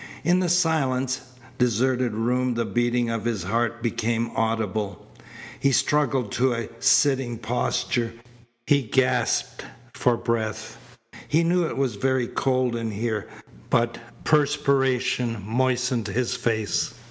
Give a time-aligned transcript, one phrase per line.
[0.23, 1.21] In the silent,
[1.59, 5.05] deserted room the beating of his heart became audible.
[5.59, 8.15] He struggled to a sitting posture.
[8.65, 10.97] He gasped for breath.
[11.27, 13.27] He knew it was very cold in here,
[13.69, 16.95] but perspiration moistened his face.